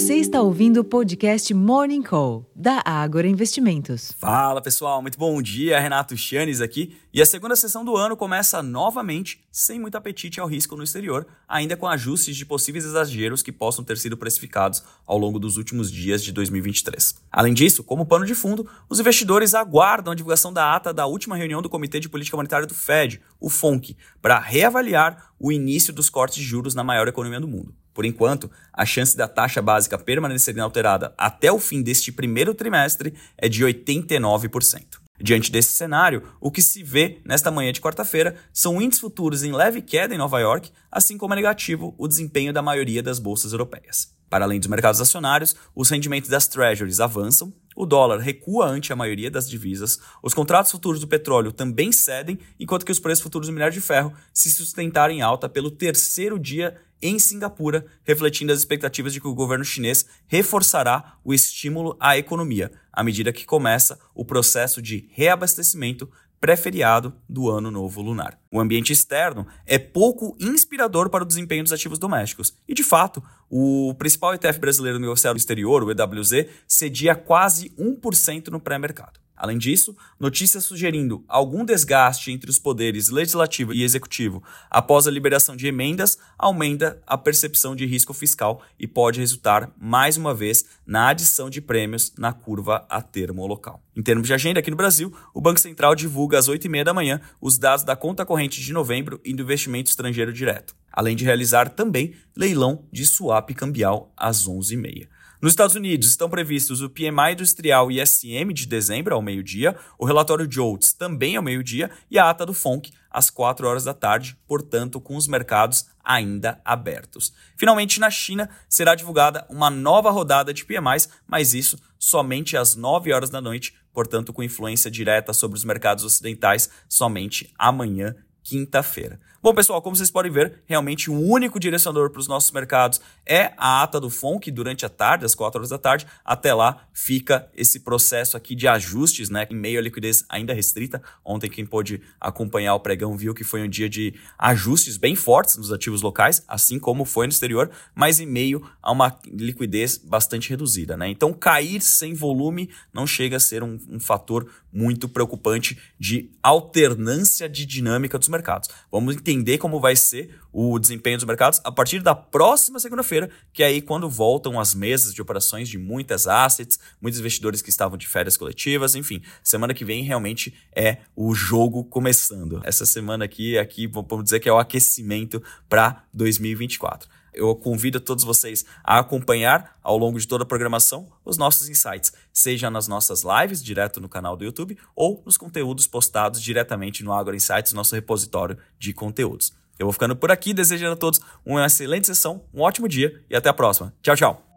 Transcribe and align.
Você 0.00 0.14
está 0.14 0.40
ouvindo 0.40 0.80
o 0.80 0.84
podcast 0.84 1.52
Morning 1.52 2.00
Call, 2.00 2.50
da 2.56 2.82
Ágora 2.86 3.28
Investimentos. 3.28 4.12
Fala 4.18 4.62
pessoal, 4.62 5.02
muito 5.02 5.18
bom 5.18 5.42
dia. 5.42 5.78
Renato 5.78 6.16
Chanes 6.16 6.62
aqui. 6.62 6.96
E 7.12 7.20
a 7.20 7.26
segunda 7.26 7.54
sessão 7.54 7.84
do 7.84 7.94
ano 7.98 8.16
começa 8.16 8.62
novamente 8.62 9.44
sem 9.52 9.78
muito 9.78 9.96
apetite 9.96 10.40
ao 10.40 10.48
risco 10.48 10.74
no 10.74 10.82
exterior, 10.82 11.26
ainda 11.46 11.76
com 11.76 11.86
ajustes 11.86 12.34
de 12.34 12.46
possíveis 12.46 12.86
exageros 12.86 13.42
que 13.42 13.52
possam 13.52 13.84
ter 13.84 13.98
sido 13.98 14.16
precificados 14.16 14.82
ao 15.06 15.18
longo 15.18 15.38
dos 15.38 15.58
últimos 15.58 15.92
dias 15.92 16.24
de 16.24 16.32
2023. 16.32 17.16
Além 17.30 17.52
disso, 17.52 17.84
como 17.84 18.06
pano 18.06 18.24
de 18.24 18.34
fundo, 18.34 18.66
os 18.88 18.98
investidores 18.98 19.52
aguardam 19.52 20.14
a 20.14 20.16
divulgação 20.16 20.50
da 20.50 20.74
ata 20.74 20.94
da 20.94 21.04
última 21.04 21.36
reunião 21.36 21.60
do 21.60 21.68
Comitê 21.68 22.00
de 22.00 22.08
Política 22.08 22.38
Monetária 22.38 22.66
do 22.66 22.74
Fed, 22.74 23.20
o 23.38 23.50
FONC, 23.50 23.94
para 24.22 24.38
reavaliar 24.38 25.30
o 25.38 25.52
início 25.52 25.92
dos 25.92 26.08
cortes 26.08 26.38
de 26.38 26.44
juros 26.44 26.74
na 26.74 26.82
maior 26.82 27.06
economia 27.06 27.38
do 27.38 27.46
mundo. 27.46 27.74
Por 27.92 28.04
enquanto, 28.04 28.50
a 28.72 28.86
chance 28.86 29.16
da 29.16 29.28
taxa 29.28 29.60
básica 29.60 29.98
permanecer 29.98 30.54
inalterada 30.54 31.12
até 31.18 31.50
o 31.50 31.58
fim 31.58 31.82
deste 31.82 32.12
primeiro 32.12 32.54
trimestre 32.54 33.14
é 33.36 33.48
de 33.48 33.64
89%. 33.64 35.00
Diante 35.22 35.52
desse 35.52 35.74
cenário, 35.74 36.22
o 36.40 36.50
que 36.50 36.62
se 36.62 36.82
vê 36.82 37.20
nesta 37.26 37.50
manhã 37.50 37.70
de 37.72 37.80
quarta-feira 37.80 38.36
são 38.52 38.80
índices 38.80 39.00
futuros 39.00 39.44
em 39.44 39.52
leve 39.52 39.82
queda 39.82 40.14
em 40.14 40.18
Nova 40.18 40.40
York, 40.40 40.70
assim 40.90 41.18
como 41.18 41.34
é 41.34 41.36
negativo 41.36 41.94
o 41.98 42.08
desempenho 42.08 42.54
da 42.54 42.62
maioria 42.62 43.02
das 43.02 43.18
bolsas 43.18 43.52
europeias. 43.52 44.14
Para 44.30 44.44
além 44.44 44.58
dos 44.58 44.68
mercados 44.68 45.00
acionários, 45.00 45.54
os 45.74 45.90
rendimentos 45.90 46.30
das 46.30 46.46
treasuries 46.46 47.00
avançam, 47.00 47.52
o 47.76 47.84
dólar 47.84 48.18
recua 48.18 48.66
ante 48.66 48.92
a 48.92 48.96
maioria 48.96 49.30
das 49.30 49.50
divisas, 49.50 49.98
os 50.22 50.32
contratos 50.32 50.70
futuros 50.70 51.00
do 51.00 51.08
petróleo 51.08 51.52
também 51.52 51.92
cedem, 51.92 52.38
enquanto 52.58 52.86
que 52.86 52.92
os 52.92 53.00
preços 53.00 53.22
futuros 53.22 53.48
do 53.48 53.52
minério 53.52 53.74
de 53.74 53.80
ferro 53.80 54.14
se 54.32 54.50
sustentaram 54.50 55.12
em 55.12 55.20
alta 55.20 55.48
pelo 55.48 55.70
terceiro 55.70 56.38
dia 56.38 56.76
em 57.02 57.18
Singapura, 57.18 57.84
refletindo 58.04 58.52
as 58.52 58.58
expectativas 58.58 59.12
de 59.12 59.20
que 59.20 59.28
o 59.28 59.34
governo 59.34 59.64
chinês 59.64 60.04
reforçará 60.26 61.16
o 61.24 61.32
estímulo 61.32 61.96
à 62.00 62.16
economia, 62.16 62.70
à 62.92 63.02
medida 63.02 63.32
que 63.32 63.44
começa 63.44 63.98
o 64.14 64.24
processo 64.24 64.80
de 64.82 65.08
reabastecimento 65.12 66.10
pré-feriado 66.40 67.14
do 67.28 67.50
Ano 67.50 67.70
Novo 67.70 68.00
Lunar. 68.00 68.38
O 68.50 68.58
ambiente 68.58 68.92
externo 68.92 69.46
é 69.66 69.78
pouco 69.78 70.34
inspirador 70.40 71.10
para 71.10 71.22
o 71.22 71.26
desempenho 71.26 71.62
dos 71.62 71.72
ativos 71.72 71.98
domésticos. 71.98 72.54
E, 72.66 72.72
de 72.72 72.82
fato, 72.82 73.22
o 73.48 73.94
principal 73.98 74.34
ETF 74.34 74.58
brasileiro 74.58 74.98
no 74.98 75.12
exterior, 75.36 75.84
o 75.84 75.90
EWZ, 75.90 76.46
cedia 76.66 77.14
quase 77.14 77.70
1% 77.78 78.48
no 78.48 78.58
pré-mercado. 78.58 79.19
Além 79.40 79.56
disso, 79.56 79.96
notícias 80.18 80.64
sugerindo 80.64 81.24
algum 81.26 81.64
desgaste 81.64 82.30
entre 82.30 82.50
os 82.50 82.58
poderes 82.58 83.08
legislativo 83.08 83.72
e 83.72 83.82
executivo 83.82 84.42
após 84.70 85.06
a 85.06 85.10
liberação 85.10 85.56
de 85.56 85.66
emendas 85.66 86.18
aumenta 86.38 87.02
a 87.06 87.16
percepção 87.16 87.74
de 87.74 87.86
risco 87.86 88.12
fiscal 88.12 88.60
e 88.78 88.86
pode 88.86 89.18
resultar, 89.18 89.72
mais 89.80 90.18
uma 90.18 90.34
vez, 90.34 90.66
na 90.86 91.08
adição 91.08 91.48
de 91.48 91.62
prêmios 91.62 92.12
na 92.18 92.34
curva 92.34 92.84
a 92.86 93.00
termo 93.00 93.46
local. 93.46 93.82
Em 93.96 94.02
termos 94.02 94.26
de 94.26 94.34
agenda 94.34 94.60
aqui 94.60 94.70
no 94.70 94.76
Brasil, 94.76 95.10
o 95.32 95.40
Banco 95.40 95.58
Central 95.58 95.94
divulga 95.94 96.38
às 96.38 96.46
8h30 96.46 96.84
da 96.84 96.92
manhã 96.92 97.18
os 97.40 97.56
dados 97.56 97.82
da 97.82 97.96
conta 97.96 98.26
corrente 98.26 98.60
de 98.60 98.74
novembro 98.74 99.18
e 99.24 99.32
do 99.32 99.42
investimento 99.42 99.88
estrangeiro 99.88 100.34
direto, 100.34 100.76
além 100.92 101.16
de 101.16 101.24
realizar 101.24 101.70
também 101.70 102.14
leilão 102.36 102.84
de 102.92 103.06
swap 103.06 103.48
cambial 103.54 104.12
às 104.14 104.46
11h30. 104.46 105.08
Nos 105.40 105.52
Estados 105.52 105.74
Unidos 105.74 106.08
estão 106.08 106.28
previstos 106.28 106.82
o 106.82 106.90
PMI 106.90 107.32
industrial 107.32 107.90
ISM 107.90 108.52
de 108.52 108.66
dezembro 108.66 109.14
ao 109.14 109.22
meio-dia, 109.22 109.74
o 109.98 110.04
relatório 110.04 110.46
JOLTS 110.46 110.92
também 110.92 111.34
ao 111.34 111.42
meio-dia 111.42 111.90
e 112.10 112.18
a 112.18 112.28
ata 112.28 112.44
do 112.44 112.52
FONC 112.52 112.92
às 113.10 113.30
4 113.30 113.66
horas 113.66 113.84
da 113.84 113.94
tarde, 113.94 114.36
portanto, 114.46 115.00
com 115.00 115.16
os 115.16 115.26
mercados 115.26 115.86
ainda 116.04 116.60
abertos. 116.62 117.32
Finalmente, 117.56 117.98
na 117.98 118.10
China, 118.10 118.50
será 118.68 118.94
divulgada 118.94 119.46
uma 119.48 119.70
nova 119.70 120.10
rodada 120.10 120.52
de 120.52 120.62
PMIs, 120.62 121.08
mas 121.26 121.54
isso 121.54 121.78
somente 121.98 122.54
às 122.54 122.76
9 122.76 123.10
horas 123.10 123.30
da 123.30 123.40
noite, 123.40 123.74
portanto, 123.94 124.34
com 124.34 124.42
influência 124.42 124.90
direta 124.90 125.32
sobre 125.32 125.56
os 125.56 125.64
mercados 125.64 126.04
ocidentais 126.04 126.68
somente 126.86 127.50
amanhã 127.58 128.14
quinta-feira. 128.42 129.18
Bom, 129.42 129.54
pessoal, 129.54 129.80
como 129.80 129.96
vocês 129.96 130.10
podem 130.10 130.30
ver, 130.30 130.60
realmente 130.66 131.10
o 131.10 131.18
único 131.18 131.58
direcionador 131.58 132.10
para 132.10 132.20
os 132.20 132.28
nossos 132.28 132.50
mercados 132.50 133.00
é 133.24 133.54
a 133.56 133.82
ata 133.82 133.98
do 133.98 134.10
FONC 134.10 134.50
durante 134.50 134.84
a 134.84 134.88
tarde, 134.90 135.24
às 135.24 135.34
4 135.34 135.58
horas 135.58 135.70
da 135.70 135.78
tarde. 135.78 136.06
Até 136.22 136.52
lá 136.52 136.86
fica 136.92 137.48
esse 137.56 137.80
processo 137.80 138.36
aqui 138.36 138.54
de 138.54 138.68
ajustes, 138.68 139.30
né, 139.30 139.46
em 139.50 139.56
meio 139.56 139.78
à 139.78 139.82
liquidez 139.82 140.26
ainda 140.28 140.52
restrita. 140.52 141.02
Ontem 141.24 141.48
quem 141.48 141.64
pôde 141.64 142.02
acompanhar 142.20 142.74
o 142.74 142.80
pregão 142.80 143.16
viu 143.16 143.32
que 143.32 143.42
foi 143.42 143.62
um 143.62 143.68
dia 143.68 143.88
de 143.88 144.12
ajustes 144.38 144.98
bem 144.98 145.16
fortes 145.16 145.56
nos 145.56 145.72
ativos 145.72 146.02
locais, 146.02 146.44
assim 146.46 146.78
como 146.78 147.06
foi 147.06 147.26
no 147.26 147.32
exterior, 147.32 147.70
mas 147.94 148.20
em 148.20 148.26
meio 148.26 148.62
a 148.82 148.92
uma 148.92 149.18
liquidez 149.24 149.96
bastante 149.96 150.50
reduzida, 150.50 150.98
né? 150.98 151.08
Então 151.08 151.32
cair 151.32 151.80
sem 151.80 152.12
volume 152.12 152.68
não 152.92 153.06
chega 153.06 153.38
a 153.38 153.40
ser 153.40 153.62
um, 153.62 153.78
um 153.88 153.98
fator 153.98 154.46
muito 154.70 155.08
preocupante 155.08 155.78
de 155.98 156.30
alternância 156.42 157.48
de 157.48 157.64
dinâmica 157.64 158.18
dos 158.18 158.28
mercados. 158.28 158.68
Vamos 158.90 159.14
como 159.58 159.80
vai 159.80 159.94
ser 159.94 160.38
o 160.52 160.78
desempenho 160.78 161.16
dos 161.16 161.24
mercados 161.24 161.60
a 161.62 161.70
partir 161.70 162.00
da 162.00 162.14
próxima 162.14 162.80
segunda-feira, 162.80 163.30
que 163.52 163.62
é 163.62 163.66
aí 163.66 163.80
quando 163.80 164.08
voltam 164.08 164.58
as 164.58 164.74
mesas 164.74 165.14
de 165.14 165.22
operações 165.22 165.68
de 165.68 165.78
muitas 165.78 166.26
assets, 166.26 166.78
muitos 167.00 167.20
investidores 167.20 167.62
que 167.62 167.70
estavam 167.70 167.96
de 167.96 168.08
férias 168.08 168.36
coletivas, 168.36 168.94
enfim, 168.94 169.22
semana 169.42 169.72
que 169.72 169.84
vem 169.84 170.02
realmente 170.02 170.54
é 170.74 170.98
o 171.14 171.34
jogo 171.34 171.84
começando. 171.84 172.60
Essa 172.64 172.84
semana 172.84 173.24
aqui, 173.24 173.58
aqui 173.58 173.86
vamos 173.86 174.24
dizer 174.24 174.40
que 174.40 174.48
é 174.48 174.52
o 174.52 174.58
aquecimento 174.58 175.42
para 175.68 176.04
2024. 176.12 177.19
Eu 177.32 177.54
convido 177.54 178.00
todos 178.00 178.24
vocês 178.24 178.64
a 178.82 178.98
acompanhar 178.98 179.78
ao 179.82 179.96
longo 179.96 180.18
de 180.18 180.26
toda 180.26 180.44
a 180.44 180.46
programação 180.46 181.08
os 181.24 181.36
nossos 181.36 181.68
insights, 181.68 182.12
seja 182.32 182.70
nas 182.70 182.88
nossas 182.88 183.22
lives, 183.22 183.62
direto 183.62 184.00
no 184.00 184.08
canal 184.08 184.36
do 184.36 184.44
YouTube, 184.44 184.76
ou 184.94 185.22
nos 185.24 185.36
conteúdos 185.36 185.86
postados 185.86 186.42
diretamente 186.42 187.02
no 187.04 187.12
Agora 187.12 187.36
Insights, 187.36 187.72
nosso 187.72 187.94
repositório 187.94 188.58
de 188.78 188.92
conteúdos. 188.92 189.52
Eu 189.78 189.86
vou 189.86 189.92
ficando 189.92 190.14
por 190.14 190.30
aqui, 190.30 190.52
desejando 190.52 190.92
a 190.92 190.96
todos 190.96 191.20
uma 191.44 191.64
excelente 191.64 192.06
sessão, 192.06 192.44
um 192.52 192.60
ótimo 192.60 192.86
dia 192.86 193.24
e 193.30 193.34
até 193.34 193.48
a 193.48 193.54
próxima. 193.54 193.94
Tchau, 194.02 194.14
tchau. 194.14 194.49